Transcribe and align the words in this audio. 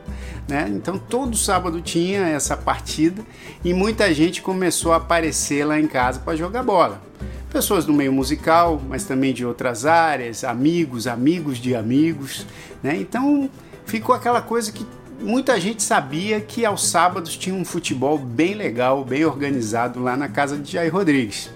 Né? 0.48 0.66
Então 0.70 0.96
todo 0.96 1.36
sábado 1.36 1.80
tinha 1.80 2.20
essa 2.20 2.56
partida 2.56 3.22
e 3.64 3.74
muita 3.74 4.14
gente 4.14 4.40
começou 4.40 4.92
a 4.92 4.96
aparecer 4.96 5.64
lá 5.64 5.78
em 5.78 5.88
casa 5.88 6.20
para 6.20 6.36
jogar 6.36 6.62
bola 6.62 7.02
pessoas 7.50 7.84
do 7.84 7.92
meio 7.92 8.12
musical, 8.12 8.80
mas 8.88 9.04
também 9.04 9.32
de 9.32 9.44
outras 9.44 9.86
áreas, 9.86 10.44
amigos, 10.44 11.06
amigos 11.06 11.58
de 11.58 11.74
amigos, 11.74 12.46
né? 12.82 12.96
Então 12.96 13.48
ficou 13.84 14.14
aquela 14.14 14.42
coisa 14.42 14.72
que 14.72 14.86
muita 15.20 15.58
gente 15.60 15.82
sabia 15.82 16.40
que 16.40 16.64
aos 16.64 16.86
sábados 16.88 17.36
tinha 17.36 17.54
um 17.54 17.64
futebol 17.64 18.18
bem 18.18 18.54
legal, 18.54 19.04
bem 19.04 19.24
organizado 19.24 20.02
lá 20.02 20.16
na 20.16 20.28
casa 20.28 20.56
de 20.56 20.72
Jair 20.72 20.92
Rodrigues. 20.92 21.50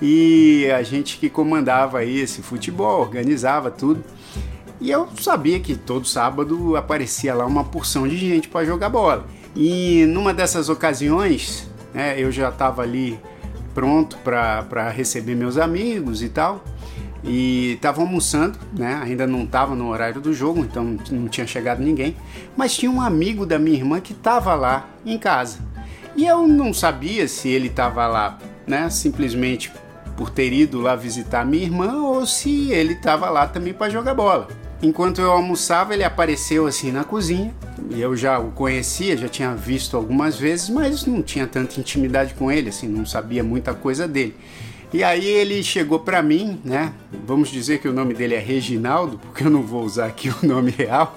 E 0.00 0.70
a 0.70 0.82
gente 0.82 1.18
que 1.18 1.28
comandava 1.28 2.04
esse 2.04 2.40
futebol, 2.40 3.00
organizava 3.00 3.70
tudo. 3.70 4.02
E 4.80 4.90
eu 4.90 5.08
sabia 5.20 5.58
que 5.58 5.74
todo 5.74 6.06
sábado 6.06 6.76
aparecia 6.76 7.34
lá 7.34 7.44
uma 7.44 7.64
porção 7.64 8.06
de 8.06 8.16
gente 8.16 8.48
para 8.48 8.64
jogar 8.64 8.88
bola. 8.88 9.26
E 9.56 10.04
numa 10.06 10.32
dessas 10.32 10.68
ocasiões, 10.68 11.68
né, 11.92 12.14
eu 12.16 12.30
já 12.30 12.48
estava 12.48 12.82
ali 12.82 13.18
pronto 13.78 14.18
para 14.24 14.90
receber 14.90 15.36
meus 15.36 15.56
amigos 15.56 16.20
e 16.20 16.28
tal. 16.28 16.64
E 17.22 17.74
estava 17.74 18.00
almoçando, 18.00 18.58
né? 18.76 19.00
Ainda 19.04 19.24
não 19.24 19.44
estava 19.44 19.72
no 19.76 19.88
horário 19.88 20.20
do 20.20 20.34
jogo, 20.34 20.64
então 20.64 20.98
não 21.12 21.28
tinha 21.28 21.46
chegado 21.46 21.80
ninguém. 21.80 22.16
Mas 22.56 22.76
tinha 22.76 22.90
um 22.90 23.00
amigo 23.00 23.46
da 23.46 23.56
minha 23.56 23.76
irmã 23.76 24.00
que 24.00 24.12
estava 24.12 24.56
lá 24.56 24.88
em 25.06 25.16
casa. 25.16 25.60
E 26.16 26.26
eu 26.26 26.48
não 26.48 26.74
sabia 26.74 27.28
se 27.28 27.48
ele 27.48 27.68
estava 27.68 28.04
lá, 28.08 28.36
né? 28.66 28.90
Simplesmente 28.90 29.70
por 30.16 30.28
ter 30.28 30.52
ido 30.52 30.80
lá 30.80 30.96
visitar 30.96 31.46
minha 31.46 31.62
irmã 31.62 32.02
ou 32.02 32.26
se 32.26 32.72
ele 32.72 32.94
estava 32.94 33.30
lá 33.30 33.46
também 33.46 33.72
para 33.72 33.88
jogar 33.88 34.12
bola. 34.12 34.48
Enquanto 34.80 35.20
eu 35.20 35.32
almoçava, 35.32 35.92
ele 35.92 36.04
apareceu 36.04 36.66
assim 36.66 36.92
na 36.92 37.02
cozinha. 37.02 37.52
E 37.90 38.00
eu 38.00 38.16
já 38.16 38.38
o 38.38 38.52
conhecia, 38.52 39.16
já 39.16 39.28
tinha 39.28 39.54
visto 39.54 39.96
algumas 39.96 40.38
vezes, 40.38 40.68
mas 40.68 41.04
não 41.04 41.20
tinha 41.20 41.46
tanta 41.46 41.80
intimidade 41.80 42.34
com 42.34 42.50
ele, 42.50 42.68
assim, 42.68 42.86
não 42.86 43.04
sabia 43.04 43.42
muita 43.42 43.74
coisa 43.74 44.06
dele. 44.06 44.36
E 44.92 45.04
aí 45.04 45.26
ele 45.26 45.62
chegou 45.62 45.98
para 45.98 46.22
mim, 46.22 46.60
né? 46.64 46.92
Vamos 47.26 47.50
dizer 47.50 47.78
que 47.78 47.88
o 47.88 47.92
nome 47.92 48.14
dele 48.14 48.34
é 48.34 48.38
Reginaldo, 48.38 49.18
porque 49.18 49.44
eu 49.44 49.50
não 49.50 49.62
vou 49.62 49.84
usar 49.84 50.06
aqui 50.06 50.30
o 50.30 50.46
nome 50.46 50.70
real. 50.70 51.14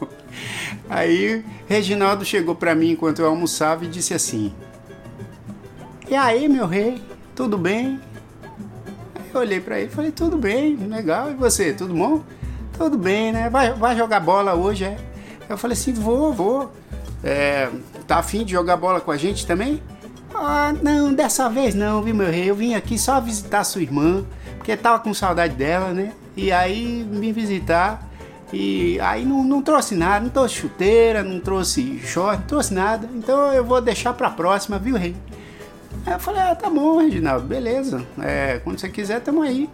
Aí 0.89 1.43
Reginaldo 1.67 2.25
chegou 2.25 2.55
para 2.55 2.75
mim 2.75 2.91
enquanto 2.91 3.19
eu 3.19 3.27
almoçava 3.27 3.85
e 3.85 3.87
disse 3.87 4.13
assim: 4.13 4.51
"E 6.09 6.15
aí, 6.15 6.49
meu 6.49 6.67
rei, 6.67 7.01
tudo 7.33 7.57
bem?" 7.57 7.99
Aí 9.15 9.29
eu 9.33 9.39
olhei 9.39 9.61
para 9.61 9.79
ele 9.79 9.87
e 9.87 9.93
falei: 9.93 10.11
"Tudo 10.11 10.37
bem, 10.37 10.75
legal. 10.75 11.31
E 11.31 11.35
você, 11.35 11.71
tudo 11.73 11.93
bom?" 11.93 12.23
Tudo 12.81 12.97
bem, 12.97 13.31
né? 13.31 13.47
Vai, 13.47 13.73
vai 13.73 13.95
jogar 13.95 14.19
bola 14.19 14.55
hoje, 14.55 14.85
é? 14.85 14.97
Eu 15.47 15.55
falei 15.55 15.77
assim, 15.77 15.93
vou, 15.93 16.33
vou. 16.33 16.71
É, 17.23 17.69
tá 18.07 18.17
afim 18.17 18.43
de 18.43 18.53
jogar 18.53 18.75
bola 18.75 18.99
com 18.99 19.11
a 19.11 19.17
gente 19.17 19.45
também? 19.45 19.83
Ah, 20.33 20.73
não, 20.81 21.13
dessa 21.13 21.47
vez 21.47 21.75
não, 21.75 22.01
viu, 22.01 22.15
meu 22.15 22.31
rei? 22.31 22.49
Eu 22.49 22.55
vim 22.55 22.73
aqui 22.73 22.97
só 22.97 23.21
visitar 23.21 23.63
sua 23.65 23.83
irmã, 23.83 24.25
porque 24.57 24.75
tava 24.75 24.97
com 24.97 25.13
saudade 25.13 25.53
dela, 25.53 25.93
né? 25.93 26.13
E 26.35 26.51
aí 26.51 27.07
vim 27.11 27.31
visitar. 27.31 28.09
E 28.51 28.99
aí 28.99 29.25
não, 29.25 29.43
não 29.43 29.61
trouxe 29.61 29.93
nada, 29.93 30.21
não 30.21 30.31
trouxe 30.31 30.55
chuteira, 30.55 31.21
não 31.21 31.39
trouxe 31.39 31.99
short, 31.99 32.39
não 32.39 32.47
trouxe 32.47 32.73
nada. 32.73 33.07
Então 33.13 33.53
eu 33.53 33.63
vou 33.63 33.79
deixar 33.79 34.13
pra 34.13 34.31
próxima, 34.31 34.79
viu, 34.79 34.95
rei? 34.97 35.15
Aí 36.03 36.13
eu 36.13 36.19
falei, 36.19 36.41
ah, 36.41 36.55
tá 36.55 36.67
bom, 36.67 36.97
Reginaldo, 36.97 37.45
beleza. 37.45 38.03
É, 38.19 38.59
quando 38.63 38.79
você 38.79 38.89
quiser, 38.89 39.21
tamo 39.21 39.43
aí. 39.43 39.69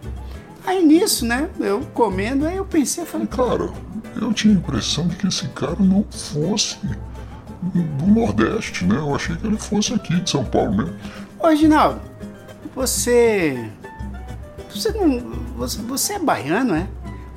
Aí 0.68 0.84
nisso, 0.84 1.24
né, 1.24 1.48
eu 1.58 1.80
comendo, 1.94 2.46
aí 2.46 2.58
eu 2.58 2.64
pensei, 2.64 3.02
eu 3.02 3.06
falei, 3.06 3.26
cara, 3.26 3.70
eu 4.20 4.34
tinha 4.34 4.52
a 4.52 4.56
impressão 4.58 5.08
de 5.08 5.16
que 5.16 5.26
esse 5.26 5.48
cara 5.48 5.76
não 5.80 6.04
fosse 6.10 6.76
do 7.62 8.06
Nordeste, 8.06 8.84
né? 8.84 8.96
Eu 8.96 9.14
achei 9.14 9.34
que 9.34 9.46
ele 9.46 9.56
fosse 9.56 9.94
aqui 9.94 10.20
de 10.20 10.28
São 10.28 10.44
Paulo 10.44 10.76
mesmo. 10.76 10.94
Ô, 11.38 11.46
Reginaldo, 11.48 12.02
você. 12.74 13.70
Você 14.68 14.92
não. 14.92 15.18
Você, 15.56 15.80
você 15.80 16.12
é 16.12 16.18
baiano, 16.18 16.74
é? 16.74 16.86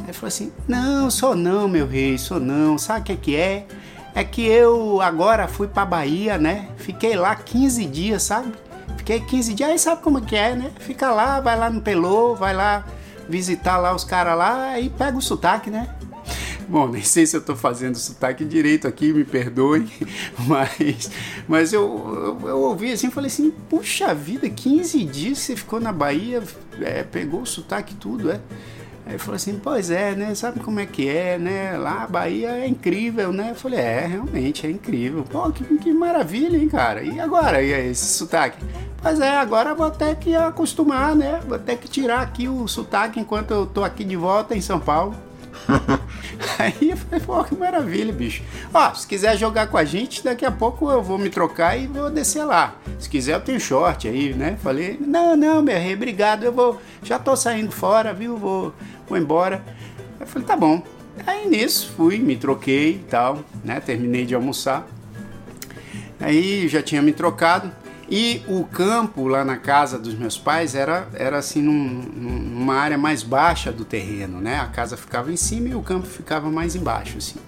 Aí 0.06 0.12
falou 0.12 0.28
assim: 0.28 0.52
Não, 0.68 1.10
sou 1.10 1.34
não, 1.34 1.70
meu 1.70 1.88
rei, 1.88 2.18
sou 2.18 2.38
não. 2.38 2.78
Sabe 2.78 3.00
o 3.00 3.04
que, 3.06 3.16
que 3.16 3.36
é? 3.38 3.66
É 4.14 4.26
que 4.26 4.46
eu 4.46 5.00
agora 5.02 5.48
fui 5.48 5.70
pra 5.70 5.86
Bahia, 5.86 6.38
né? 6.38 6.68
Fiquei 6.76 7.16
lá 7.16 7.34
15 7.34 7.86
dias, 7.86 8.24
sabe? 8.24 8.52
Fiquei 8.98 9.22
15 9.22 9.54
dias, 9.54 9.70
aí 9.70 9.80
sabe 9.80 10.02
como 10.02 10.20
que 10.20 10.36
é, 10.36 10.54
né? 10.54 10.70
Fica 10.80 11.12
lá, 11.12 11.40
vai 11.40 11.58
lá 11.58 11.70
no 11.70 11.80
Pelô, 11.80 12.36
vai 12.36 12.54
lá 12.54 12.84
visitar 13.32 13.78
lá 13.78 13.96
os 13.96 14.04
caras 14.04 14.38
lá 14.38 14.80
e 14.80 14.90
pega 14.90 15.18
o 15.18 15.22
sotaque, 15.22 15.72
né? 15.72 15.88
Bom, 16.68 16.88
nem 16.88 17.02
sei 17.02 17.26
se 17.26 17.36
eu 17.36 17.42
tô 17.42 17.56
fazendo 17.56 17.96
sotaque 17.96 18.46
direito 18.46 18.88
aqui, 18.88 19.12
me 19.12 19.26
perdoe, 19.26 19.90
mas, 20.48 21.10
mas 21.48 21.74
eu, 21.74 22.38
eu, 22.42 22.50
eu 22.50 22.60
ouvi 22.60 22.92
assim 22.92 23.08
e 23.08 23.12
falei 23.12 23.28
assim: 23.28 23.52
puxa 23.70 24.14
vida, 24.14 24.50
15 24.50 25.04
dias 25.06 25.40
você 25.40 25.56
ficou 25.56 25.80
na 25.80 25.92
Bahia, 25.92 26.44
é, 26.80 27.04
pegou 27.04 27.42
o 27.42 27.46
sotaque 27.46 27.96
tudo, 27.96 28.32
é? 28.32 28.40
Aí 29.06 29.18
falou 29.18 29.36
assim, 29.36 29.60
pois 29.62 29.90
é, 29.90 30.16
né? 30.16 30.34
Sabe 30.36 30.60
como 30.60 30.80
é 30.80 30.86
que 30.86 31.10
é, 31.10 31.38
né? 31.38 31.76
Lá 31.76 32.04
a 32.04 32.08
Bahia 32.08 32.52
é 32.52 32.68
incrível, 32.68 33.34
né? 33.34 33.50
Eu 33.52 33.56
falei, 33.56 33.80
é, 33.80 34.06
realmente 34.06 34.66
é 34.66 34.70
incrível. 34.70 35.24
Pô, 35.24 35.52
que, 35.52 35.64
que 35.80 35.92
maravilha, 35.92 36.56
hein, 36.56 36.70
cara? 36.70 37.04
E 37.04 37.20
agora, 37.20 37.62
e 37.62 37.72
esse 37.90 38.06
sotaque? 38.06 38.64
Pois 39.02 39.20
é, 39.20 39.38
agora 39.38 39.74
vou 39.74 39.90
ter 39.90 40.16
que 40.18 40.36
acostumar, 40.36 41.16
né? 41.16 41.42
Vou 41.48 41.58
ter 41.58 41.78
que 41.78 41.88
tirar 41.88 42.22
aqui 42.22 42.48
o 42.48 42.68
sotaque 42.68 43.20
enquanto 43.20 43.52
eu 43.52 43.66
tô 43.66 43.84
aqui 43.84 44.04
de 44.04 44.16
volta 44.16 44.56
em 44.56 44.62
São 44.62 44.80
Paulo. 44.80 45.16
Aí 46.60 46.92
eu 46.92 46.98
falei, 46.98 47.20
pô, 47.20 47.44
que 47.44 47.56
maravilha, 47.56 48.14
bicho. 48.14 48.44
Ó, 48.72 48.94
se 48.94 49.08
quiser 49.08 49.36
jogar 49.38 49.68
com 49.68 49.78
a 49.78 49.84
gente, 49.84 50.24
daqui 50.24 50.46
a 50.46 50.52
pouco 50.52 50.90
eu 50.92 51.02
vou 51.02 51.18
me 51.18 51.32
trocar 51.32 51.76
e 51.78 51.88
vou 51.88 52.12
descer 52.12 52.44
lá. 52.44 52.76
Se 53.00 53.10
quiser, 53.10 53.34
eu 53.34 53.42
tenho 53.42 53.60
short 53.60 54.08
aí, 54.08 54.36
né? 54.36 54.56
Falei, 54.62 55.00
não, 55.00 55.36
não, 55.36 55.64
meu 55.64 55.78
rei, 55.78 55.96
obrigado, 55.96 56.44
eu 56.44 56.52
vou. 56.52 56.80
Já 57.02 57.18
tô 57.18 57.36
saindo 57.36 57.72
fora, 57.72 58.14
viu? 58.14 58.38
Vou, 58.38 58.72
vou 59.10 59.18
embora. 59.18 59.64
Eu 60.20 60.28
falei, 60.28 60.48
tá 60.48 60.56
bom. 60.56 60.84
Aí 61.26 61.50
nisso, 61.50 61.92
fui, 61.98 62.20
me 62.20 62.36
troquei 62.36 62.92
e 62.92 63.06
tal, 63.10 63.44
né? 63.64 63.80
Terminei 63.80 64.26
de 64.26 64.36
almoçar. 64.36 64.88
Aí 66.20 66.68
já 66.68 66.84
tinha 66.84 67.02
me 67.02 67.12
trocado. 67.12 67.81
E 68.14 68.44
o 68.46 68.66
campo 68.66 69.26
lá 69.26 69.46
na 69.46 69.56
casa 69.56 69.98
dos 69.98 70.14
meus 70.14 70.38
pais 70.38 70.76
era, 70.76 71.08
era 71.14 71.38
assim 71.38 71.62
num, 71.62 71.74
numa 71.74 72.76
área 72.76 72.98
mais 72.98 73.24
baixa 73.24 73.72
do 73.72 73.86
terreno, 73.86 74.42
né? 74.42 74.60
A 74.60 74.66
casa 74.66 74.98
ficava 74.98 75.32
em 75.32 75.38
cima 75.38 75.70
e 75.70 75.76
o 75.76 75.82
campo 75.82 76.06
ficava 76.06 76.52
mais 76.52 76.76
embaixo, 76.76 77.18
assim. 77.18 77.40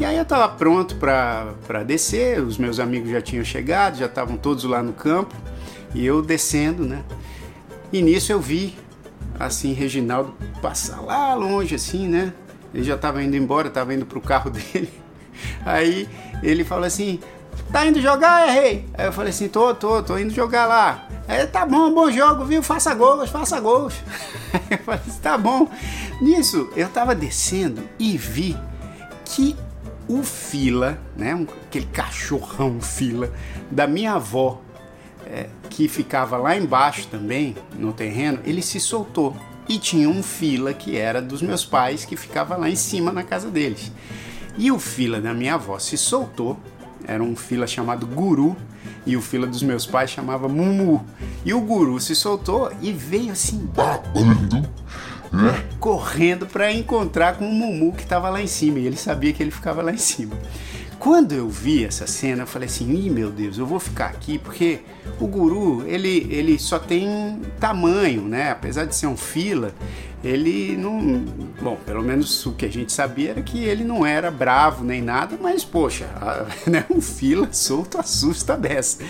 E 0.00 0.04
aí 0.04 0.16
eu 0.16 0.24
estava 0.24 0.48
pronto 0.48 0.96
para 0.96 1.84
descer, 1.86 2.40
os 2.40 2.58
meus 2.58 2.80
amigos 2.80 3.10
já 3.10 3.22
tinham 3.22 3.44
chegado, 3.44 3.96
já 3.96 4.06
estavam 4.06 4.36
todos 4.36 4.64
lá 4.64 4.82
no 4.82 4.92
campo, 4.92 5.36
e 5.94 6.04
eu 6.04 6.20
descendo, 6.20 6.84
né? 6.84 7.04
E 7.92 8.02
nisso 8.02 8.32
eu 8.32 8.40
vi, 8.40 8.74
assim, 9.38 9.72
Reginaldo 9.72 10.34
passar 10.60 11.00
lá 11.00 11.32
longe, 11.34 11.76
assim, 11.76 12.08
né? 12.08 12.32
Ele 12.74 12.82
já 12.82 12.96
estava 12.96 13.22
indo 13.22 13.36
embora, 13.36 13.68
estava 13.68 13.94
indo 13.94 14.04
pro 14.04 14.20
carro 14.20 14.50
dele. 14.50 14.90
Aí 15.64 16.08
ele 16.42 16.64
falou 16.64 16.86
assim: 16.86 17.20
Tá 17.72 17.86
indo 17.86 18.00
jogar, 18.00 18.48
é 18.48 18.50
rei? 18.50 18.88
Aí 18.94 19.06
eu 19.06 19.12
falei 19.12 19.30
assim, 19.30 19.48
tô, 19.48 19.74
tô, 19.74 20.02
tô 20.02 20.18
indo 20.18 20.32
jogar 20.32 20.66
lá. 20.66 21.08
Aí, 21.26 21.46
tá 21.46 21.64
bom, 21.64 21.92
bom 21.92 22.10
jogo, 22.10 22.44
viu? 22.44 22.62
Faça 22.62 22.94
gols, 22.94 23.30
faça 23.30 23.58
gols. 23.60 23.94
Aí 24.52 24.60
eu 24.72 24.78
falei 24.78 25.00
assim, 25.06 25.20
tá 25.20 25.38
bom. 25.38 25.68
Nisso, 26.20 26.68
eu 26.76 26.88
tava 26.88 27.14
descendo 27.14 27.82
e 27.98 28.18
vi 28.18 28.56
que 29.24 29.56
o 30.06 30.22
fila, 30.22 30.98
né? 31.16 31.46
Aquele 31.66 31.86
cachorrão 31.86 32.80
fila 32.80 33.32
da 33.70 33.86
minha 33.86 34.14
avó, 34.14 34.60
é, 35.26 35.48
que 35.70 35.88
ficava 35.88 36.36
lá 36.36 36.56
embaixo 36.56 37.06
também, 37.08 37.56
no 37.78 37.92
terreno, 37.92 38.40
ele 38.44 38.60
se 38.60 38.78
soltou. 38.78 39.34
e 39.68 39.78
tinha 39.78 40.08
um 40.08 40.22
fila 40.22 40.74
que 40.74 40.98
era 40.98 41.22
dos 41.22 41.40
meus 41.40 41.64
pais 41.64 42.04
que 42.04 42.16
ficava 42.16 42.56
lá 42.56 42.68
em 42.68 42.76
cima 42.76 43.12
na 43.12 43.22
casa 43.22 43.48
deles. 43.48 43.90
E 44.58 44.70
o 44.70 44.78
fila 44.78 45.20
da 45.20 45.32
minha 45.32 45.54
avó 45.54 45.78
se 45.78 45.96
soltou, 45.96 46.58
era 47.06 47.22
um 47.22 47.36
fila 47.36 47.66
chamado 47.66 48.06
Guru, 48.06 48.56
e 49.04 49.16
o 49.16 49.22
fila 49.22 49.46
dos 49.46 49.62
meus 49.62 49.86
pais 49.86 50.10
chamava 50.10 50.48
Mumu. 50.48 51.04
E 51.44 51.52
o 51.52 51.60
Guru 51.60 52.00
se 52.00 52.14
soltou 52.14 52.70
e 52.80 52.92
veio 52.92 53.32
assim, 53.32 53.58
babando, 53.74 54.68
né? 55.32 55.64
correndo 55.80 56.46
para 56.46 56.70
encontrar 56.72 57.36
com 57.36 57.48
o 57.48 57.52
Mumu 57.52 57.92
que 57.92 58.02
estava 58.02 58.28
lá 58.28 58.40
em 58.40 58.46
cima, 58.46 58.78
e 58.78 58.86
ele 58.86 58.96
sabia 58.96 59.32
que 59.32 59.42
ele 59.42 59.50
ficava 59.50 59.82
lá 59.82 59.92
em 59.92 59.98
cima. 59.98 60.36
Quando 61.02 61.32
eu 61.32 61.48
vi 61.48 61.84
essa 61.84 62.06
cena, 62.06 62.44
eu 62.44 62.46
falei 62.46 62.68
assim: 62.68 62.88
Ih, 62.94 63.10
meu 63.10 63.28
Deus, 63.28 63.58
eu 63.58 63.66
vou 63.66 63.80
ficar 63.80 64.06
aqui 64.06 64.38
porque 64.38 64.82
o 65.18 65.26
guru 65.26 65.84
ele, 65.84 66.28
ele 66.30 66.56
só 66.60 66.78
tem 66.78 67.42
tamanho, 67.58 68.22
né? 68.22 68.52
Apesar 68.52 68.84
de 68.84 68.94
ser 68.94 69.08
um 69.08 69.16
fila, 69.16 69.74
ele 70.22 70.76
não. 70.76 71.24
Bom, 71.60 71.76
pelo 71.84 72.04
menos 72.04 72.46
o 72.46 72.52
que 72.52 72.64
a 72.64 72.70
gente 72.70 72.92
sabia 72.92 73.30
era 73.30 73.42
que 73.42 73.64
ele 73.64 73.82
não 73.82 74.06
era 74.06 74.30
bravo 74.30 74.84
nem 74.84 75.02
nada, 75.02 75.36
mas 75.42 75.64
poxa, 75.64 76.06
a, 76.20 76.46
né? 76.70 76.84
um 76.88 77.00
fila 77.00 77.48
solto 77.50 77.98
assusta 77.98 78.56
dessa. 78.56 79.02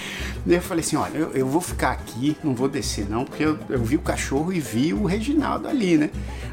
E 0.46 0.54
eu 0.54 0.62
falei 0.62 0.82
assim: 0.82 0.96
olha, 0.96 1.18
eu, 1.18 1.32
eu, 1.32 1.46
vou 1.46 1.60
ficar 1.60 1.90
aqui, 1.90 2.38
não 2.42 2.54
vou 2.54 2.70
descer 2.70 3.06
não, 3.06 3.26
porque 3.26 3.44
eu, 3.44 3.58
eu 3.68 3.84
vi 3.84 3.96
o 3.96 4.00
cachorro 4.00 4.50
e 4.50 4.60
vi 4.60 4.94
o 4.94 5.04
Reginaldo 5.04 5.68
ali, 5.68 5.98
né? 5.98 6.08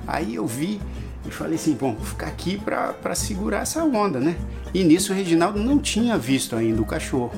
Aí 0.05 0.35
eu 0.35 0.45
vi 0.45 0.81
e 1.25 1.31
falei 1.31 1.55
assim, 1.55 1.75
bom, 1.75 1.93
vou 1.93 2.05
ficar 2.05 2.27
aqui 2.27 2.57
para 2.57 3.13
segurar 3.13 3.59
essa 3.59 3.83
onda, 3.83 4.19
né? 4.19 4.35
E 4.73 4.83
nisso 4.83 5.11
o 5.11 5.15
Reginaldo 5.15 5.59
não 5.59 5.79
tinha 5.79 6.17
visto 6.17 6.55
ainda 6.55 6.81
o 6.81 6.85
cachorro. 6.85 7.33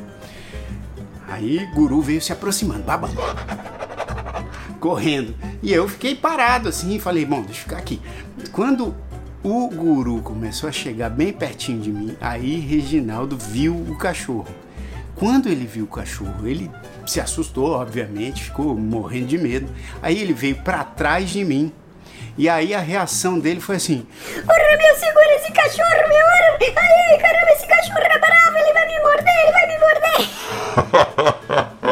Aí 1.27 1.65
Guru 1.73 2.01
veio 2.01 2.21
se 2.21 2.33
aproximando, 2.33 2.83
babando, 2.83 3.15
correndo. 4.79 5.33
E 5.63 5.71
eu 5.71 5.87
fiquei 5.87 6.13
parado 6.13 6.67
assim 6.67 6.95
e 6.95 6.99
falei, 6.99 7.25
bom, 7.25 7.41
deixa 7.41 7.59
eu 7.59 7.63
ficar 7.63 7.77
aqui. 7.77 8.01
Quando 8.51 8.93
o 9.43 9.69
Guru 9.69 10.21
começou 10.21 10.67
a 10.67 10.71
chegar 10.71 11.09
bem 11.09 11.31
pertinho 11.31 11.79
de 11.79 11.91
mim, 11.91 12.15
aí 12.19 12.59
Reginaldo 12.59 13.37
viu 13.37 13.73
o 13.73 13.97
cachorro. 13.97 14.47
Quando 15.15 15.47
ele 15.47 15.65
viu 15.65 15.85
o 15.85 15.87
cachorro, 15.87 16.47
ele 16.47 16.69
se 17.05 17.21
assustou, 17.21 17.71
obviamente, 17.71 18.43
ficou 18.43 18.75
morrendo 18.75 19.27
de 19.27 19.37
medo. 19.37 19.69
Aí 20.01 20.19
ele 20.19 20.33
veio 20.33 20.55
para 20.57 20.83
trás 20.83 21.29
de 21.29 21.45
mim 21.45 21.71
e 22.37 22.47
aí 22.49 22.73
a 22.73 22.79
reação 22.79 23.39
dele 23.39 23.59
foi 23.59 23.75
assim: 23.75 24.07
Porra, 24.45 24.77
meu, 24.77 24.95
segura 24.95 25.35
esse 25.35 25.51
cachorro, 25.51 26.07
meu! 26.07 26.25
Ai, 26.75 27.11
ai, 27.11 27.17
caramba, 27.17 27.51
esse 27.51 27.67
cachorro 27.67 27.99
é 27.99 28.19
bravo, 28.19 28.57
ele 28.57 28.73
vai 28.73 28.87
me 28.87 28.99
morder, 28.99 29.41
ele 29.43 29.51
vai 29.51 29.67
me 29.67 29.77
morder! 29.79 29.91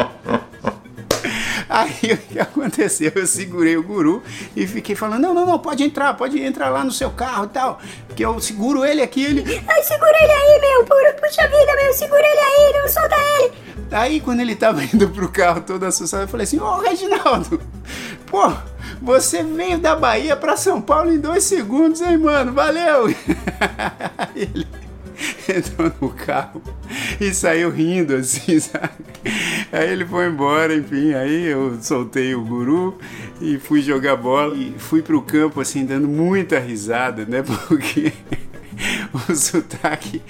Aí 1.70 2.12
o 2.12 2.16
que 2.18 2.40
aconteceu? 2.40 3.12
Eu 3.14 3.26
segurei 3.28 3.76
o 3.76 3.82
guru 3.82 4.24
e 4.56 4.66
fiquei 4.66 4.96
falando: 4.96 5.22
não, 5.22 5.32
não, 5.32 5.46
não, 5.46 5.58
pode 5.58 5.84
entrar, 5.84 6.12
pode 6.14 6.42
entrar 6.42 6.68
lá 6.68 6.82
no 6.82 6.90
seu 6.90 7.10
carro 7.10 7.44
e 7.44 7.48
tal. 7.48 7.80
Que 8.16 8.24
eu 8.24 8.40
seguro 8.40 8.84
ele 8.84 9.00
aqui, 9.00 9.24
ele. 9.24 9.62
Ai, 9.68 9.82
segura 9.84 10.12
ele 10.20 10.32
aí, 10.32 10.60
meu, 10.60 10.84
puxa 10.84 11.46
vida, 11.46 11.76
meu, 11.76 11.92
segura 11.92 12.26
ele 12.26 12.40
aí, 12.40 12.72
não 12.72 12.88
solta 12.88 13.16
ele. 13.38 13.52
Aí 13.92 14.20
quando 14.20 14.40
ele 14.40 14.54
tava 14.54 14.82
indo 14.92 15.08
pro 15.08 15.28
carro 15.28 15.60
todo 15.60 15.84
assustado, 15.84 16.22
eu 16.22 16.28
falei 16.28 16.44
assim: 16.44 16.58
ô 16.58 16.64
oh, 16.64 16.80
Reginaldo, 16.80 17.60
pô, 18.30 18.52
você 19.02 19.42
veio 19.42 19.78
da 19.78 19.96
Bahia 19.96 20.36
para 20.36 20.56
São 20.56 20.80
Paulo 20.80 21.12
em 21.12 21.18
dois 21.18 21.44
segundos, 21.44 22.00
hein, 22.00 22.16
mano? 22.16 22.52
Valeu! 22.52 23.08
ele 24.34 24.66
entrou 25.48 25.92
no 26.00 26.08
carro 26.10 26.62
e 27.20 27.34
saiu 27.34 27.70
rindo 27.70 28.14
assim, 28.14 28.58
sabe? 28.60 28.90
Aí 29.72 29.90
ele 29.90 30.06
foi 30.06 30.28
embora, 30.28 30.74
enfim, 30.74 31.12
aí 31.12 31.46
eu 31.46 31.78
soltei 31.82 32.34
o 32.34 32.44
guru 32.44 32.98
e 33.40 33.58
fui 33.58 33.82
jogar 33.82 34.16
bola 34.16 34.56
e 34.56 34.74
fui 34.78 35.02
pro 35.02 35.20
campo 35.20 35.60
assim 35.60 35.84
dando 35.84 36.08
muita 36.08 36.58
risada, 36.58 37.24
né? 37.24 37.42
Porque 37.68 38.12
o 39.12 39.34
sotaque 39.34 40.22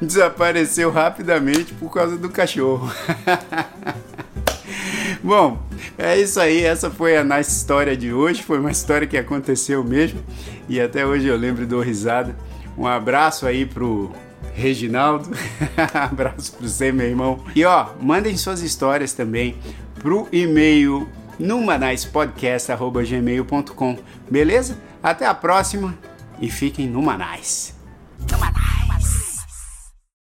desapareceu 0.00 0.90
rapidamente 0.90 1.74
por 1.74 1.92
causa 1.92 2.16
do 2.16 2.30
cachorro. 2.30 2.90
Bom, 5.22 5.67
é 5.98 6.18
isso 6.18 6.40
aí. 6.40 6.64
Essa 6.64 6.90
foi 6.90 7.16
a 7.16 7.24
nossa 7.24 7.50
história 7.50 7.96
de 7.96 8.12
hoje. 8.12 8.42
Foi 8.42 8.58
uma 8.58 8.70
história 8.70 9.06
que 9.06 9.16
aconteceu 9.16 9.82
mesmo 9.84 10.20
e 10.68 10.78
até 10.80 11.06
hoje 11.06 11.26
eu 11.26 11.36
lembro 11.36 11.66
do 11.66 11.80
risada. 11.80 12.36
Um 12.76 12.86
abraço 12.86 13.46
aí 13.46 13.64
pro 13.66 14.12
Reginaldo. 14.54 15.30
abraço 15.94 16.52
pro 16.52 16.68
você, 16.68 16.92
meu 16.92 17.06
irmão. 17.06 17.42
E 17.54 17.64
ó, 17.64 17.88
mandem 18.00 18.36
suas 18.36 18.60
histórias 18.62 19.12
também 19.12 19.56
pro 20.00 20.28
e-mail 20.32 21.08
numanaispodcast.gmail.com 21.38 23.98
Beleza? 24.30 24.78
Até 25.02 25.26
a 25.26 25.34
próxima 25.34 25.98
e 26.40 26.48
fiquem 26.50 26.88
no 26.88 27.02
Manais. 27.02 27.76